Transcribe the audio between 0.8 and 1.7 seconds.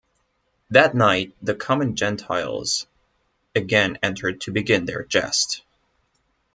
night, the